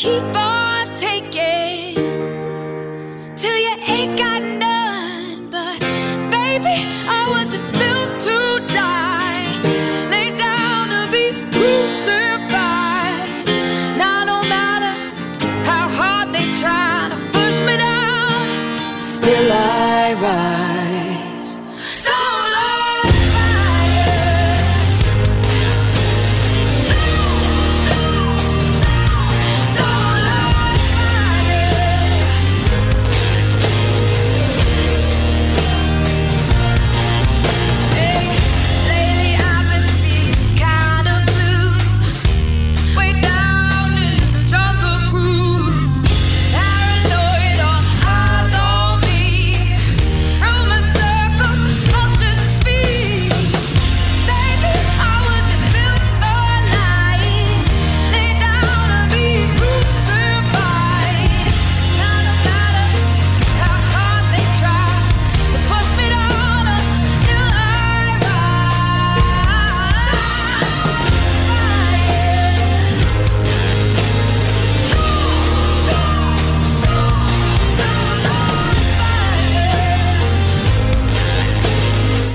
[0.00, 0.49] Keep on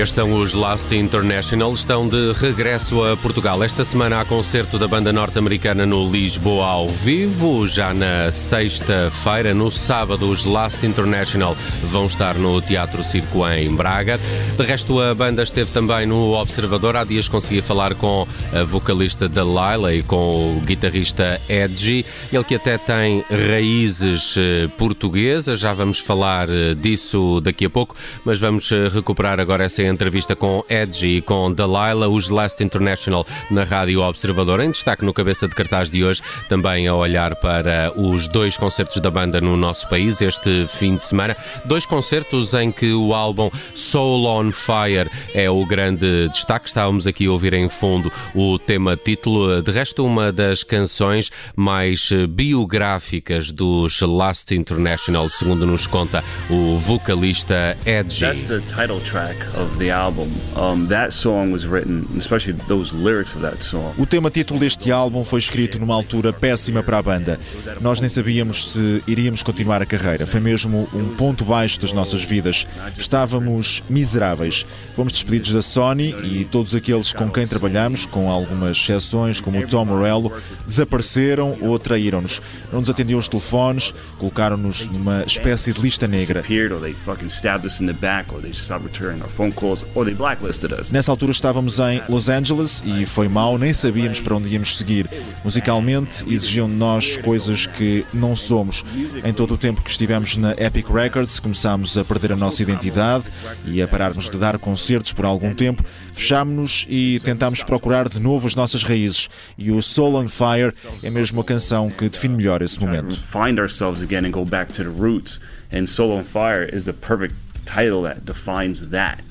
[0.00, 3.62] Estes são os Last International, estão de regresso a Portugal.
[3.62, 7.68] Esta semana há concerto da banda norte-americana no Lisboa ao vivo.
[7.68, 14.18] Já na sexta-feira, no sábado, os Last International vão estar no Teatro Circo em Braga.
[14.56, 16.96] De resto, a banda esteve também no Observador.
[16.96, 22.06] Há dias consegui falar com a vocalista Delilah e com o guitarrista Edgy.
[22.32, 27.94] Ele que até tem raízes eh, portuguesas, já vamos falar eh, disso daqui a pouco,
[28.24, 33.26] mas vamos eh, recuperar agora essa entrevista com Edgy e com Delilah, os Last International
[33.50, 34.60] na Rádio Observador.
[34.60, 39.00] Em destaque no cabeça de cartaz de hoje, também a olhar para os dois concertos
[39.00, 41.36] da banda no nosso país este fim de semana.
[41.64, 46.68] Dois concertos em que o álbum Soul on Fire é o grande destaque.
[46.68, 49.62] Estávamos aqui a ouvir em fundo o tema título.
[49.62, 57.76] De resto, uma das canções mais biográficas dos Last International, segundo nos conta o vocalista
[57.84, 58.20] Edgy.
[58.20, 60.28] That's the title track of the album.
[60.54, 63.94] Um, that song was written, especially those lyrics of that song.
[63.98, 67.40] O tema título deste álbum foi escrito numa altura péssima para a banda.
[67.80, 70.26] Nós nem sabíamos se iríamos continuar a carreira.
[70.26, 72.66] Foi mesmo um ponto baixo das nossas vidas.
[72.96, 74.66] Estávamos miseráveis.
[74.92, 79.66] Fomos despedidos da Sony e todos aqueles com quem trabalhamos, com algumas exceções, como o
[79.66, 80.32] Tom Morello,
[80.66, 82.42] desapareceram ou traíram-nos.
[82.70, 86.40] Não nos atendiam os telefones, colocaram-nos numa espécie de lista negra.
[86.40, 89.69] Or they fucking stabbed us in the back, or they stopped returning our phone calls,
[89.94, 90.90] or they blacklisted us.
[90.90, 95.08] Nessa altura estávamos em Los Angeles e foi mal, nem sabíamos para onde íamos seguir.
[95.44, 98.84] Musicalmente exigiam de nós coisas que não somos.
[99.24, 103.26] Em todo o tempo que estivemos na Epic Records, começámos a perder a nossa identidade
[103.64, 105.84] e a pararmos de dar concertos por algum tempo.
[106.12, 109.28] Fechámos-nos e tentámos procurar de novo as nossas raízes.
[109.56, 113.16] E o Soul on Fire é mesmo a canção que define melhor esse momento.
[113.16, 115.40] Find ourselves again and go back to the roots.
[115.72, 119.22] And Soul on Fire is the perfect title that defines that.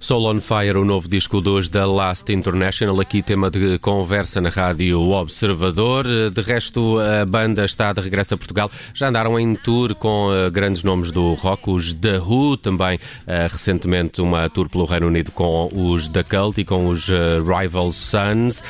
[0.00, 4.48] Soul on Fire, o novo disco 2 da Last International, aqui tema de conversa na
[4.48, 6.06] rádio Observador.
[6.30, 8.70] De resto, a banda está de regresso a Portugal.
[8.94, 13.46] Já andaram em tour com eh, grandes nomes do rock, os The Who, também eh,
[13.50, 17.92] recentemente uma tour pelo Reino Unido com os The Cult e com os eh, Rival
[17.92, 18.62] Sons.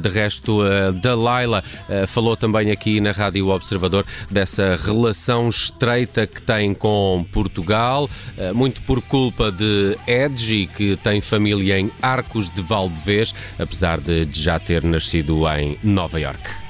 [0.00, 6.40] De resto, a Delilah eh, falou também aqui na rádio Observador dessa relação estreita que
[6.40, 12.62] tem com Portugal, eh, muito por culpa de Edge, que tem família em Arcos de
[12.62, 16.63] Valdevez, apesar de já ter nascido em Nova York.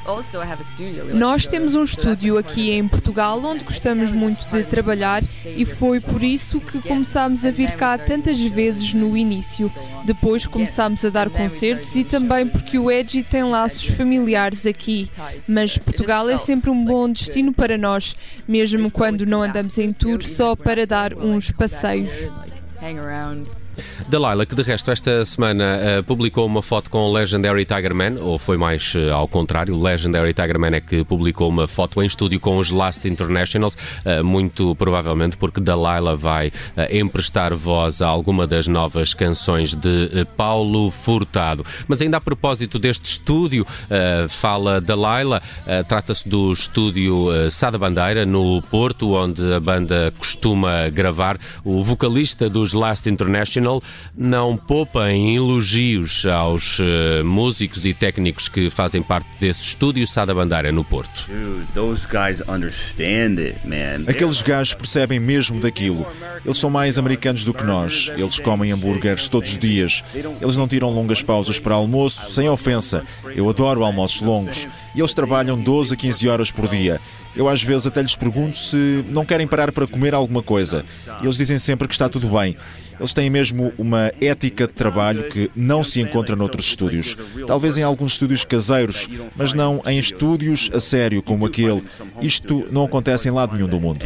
[1.14, 6.22] Nós temos um estúdio aqui em Portugal onde gostamos muito de trabalhar e foi por
[6.22, 9.72] isso que começámos a vir cá tantas vezes no início.
[10.04, 15.10] Depois começámos a dar concertos e também porque o Edgy tem laços familiares aqui.
[15.48, 18.14] Mas Portugal é sempre um bom destino para nós,
[18.46, 22.28] mesmo quando não andamos em tour só para dar uns passeios.
[24.08, 28.38] Delilah, que de resto esta semana uh, publicou uma foto com Legendary Tiger Man, ou
[28.38, 32.38] foi mais uh, ao contrário, Legendary Tiger Man é que publicou uma foto em estúdio
[32.38, 36.52] com os Last Internationals, uh, muito provavelmente porque Delilah vai
[36.90, 41.64] emprestar voz a alguma das novas canções de Paulo Furtado.
[41.88, 43.66] Mas ainda a propósito deste estúdio,
[44.28, 45.42] fala Delilah,
[45.88, 51.38] trata-se do estúdio Sada Bandeira, no Porto, onde a banda costuma gravar.
[51.64, 53.08] O vocalista dos Last
[54.16, 60.34] Não poupa em elogios aos uh, músicos e técnicos que fazem parte desse estúdio Sada
[60.34, 61.28] Bandeira no Porto.
[64.08, 66.06] Aqueles gajos percebem mesmo daquilo.
[66.44, 68.12] Eles são mais americanos do que nós.
[68.16, 70.04] Eles comem hambúrgueres todos os dias.
[70.40, 73.04] Eles não tiram longas pausas para almoço, sem ofensa.
[73.34, 74.68] Eu adoro almoços longos.
[74.94, 77.00] E eles trabalham 12 a 15 horas por dia.
[77.36, 80.84] Eu às vezes até lhes pergunto se não querem parar para comer alguma coisa.
[81.22, 82.56] Eles dizem sempre que está tudo bem.
[82.98, 87.16] Eles têm mesmo uma ética de trabalho que não se encontra noutros estúdios.
[87.46, 91.82] Talvez em alguns estúdios caseiros, mas não em estúdios a sério como aquele.
[92.20, 94.04] Isto não acontece em lado nenhum do mundo.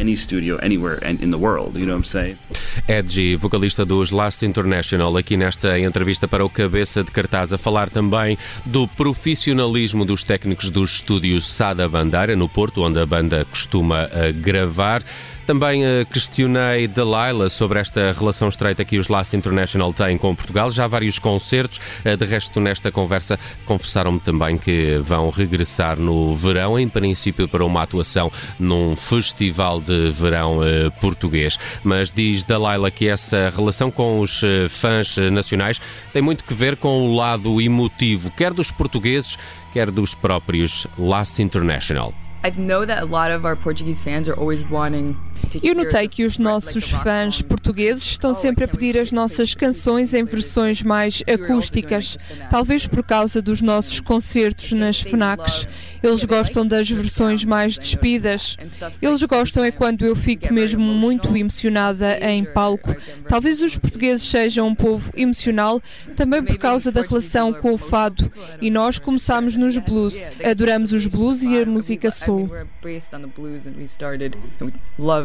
[2.87, 7.89] Edgy, vocalista dos Last International, aqui nesta entrevista para o Cabeça de Cartaz, a falar
[7.89, 13.18] também do profissionalismo dos técnicos dos estúdios Sada Bandeira, no Porto, onde a banda
[13.51, 15.01] costuma eh, gravar.
[15.49, 20.69] Também uh, questionei Delilah sobre esta relação estreita que os Last International têm com Portugal.
[20.69, 21.79] Já há vários concertos.
[22.05, 27.65] Uh, de resto, nesta conversa, confessaram-me também que vão regressar no verão, em princípio para
[27.65, 30.59] uma atuação num festival de verão
[31.01, 31.57] português.
[31.83, 35.81] Mas diz Delilah que essa relação com os fãs nacionais
[36.13, 39.35] tem muito que ver com o lado emotivo, quer dos portugueses,
[39.73, 42.13] quer dos próprios Last International.
[42.43, 45.19] I know that a lot of our Portuguese fans are always wanting
[45.63, 50.23] eu notei que os nossos fãs portugueses estão sempre a pedir as nossas canções em
[50.23, 52.17] versões mais acústicas,
[52.49, 55.67] talvez por causa dos nossos concertos nas FNACs.
[56.01, 58.57] Eles gostam das versões mais despidas.
[59.01, 62.95] Eles gostam é quando eu fico mesmo muito emocionada em palco.
[63.27, 65.81] Talvez os portugueses sejam um povo emocional
[66.15, 68.31] também por causa da relação com o fado.
[68.61, 70.31] E nós começamos nos blues.
[70.43, 72.49] Adoramos os blues e a música soul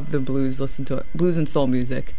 [0.05, 2.15] love the blues, listen to blues and soul music.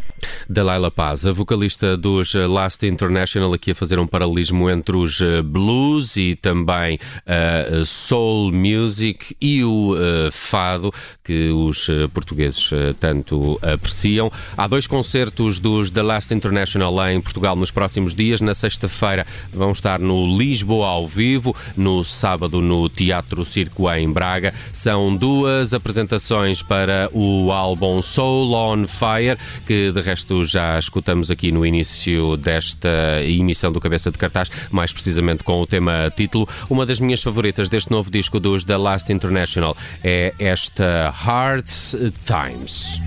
[0.50, 5.22] Delilah Paz, a vocalista dos eh, Last International, aqui a fazer um paralelismo entre os
[5.22, 10.92] eh, blues e também uh, soul music e o uh, fado,
[11.24, 14.32] que os portugueses tanto apreciam.
[14.58, 18.42] Há dois concertos dos The Last International em Portugal nos próximos dias.
[18.42, 24.54] Na sexta-feira vão estar no Lisboa ao vivo, no sábado no Teatro Circo em Braga.
[24.74, 31.52] São duas apresentações para o álbum Soul on Fire, que de resto já escutamos aqui
[31.52, 36.48] no início desta emissão do Cabeça de Cartaz, mais precisamente com o tema título.
[36.70, 41.66] Uma das minhas favoritas deste novo disco dos The Last International é esta Hard
[42.26, 43.00] Times.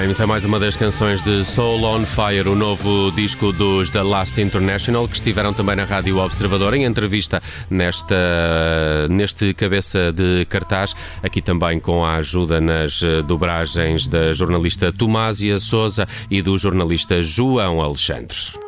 [0.00, 4.02] Times é mais uma das canções de Soul on Fire, o novo disco dos The
[4.02, 10.94] Last International, que estiveram também na Rádio Observador em entrevista nesta, neste cabeça de cartaz,
[11.20, 17.80] aqui também com a ajuda nas dobragens da jornalista Tomásia Souza e do jornalista João
[17.80, 18.67] Alexandre.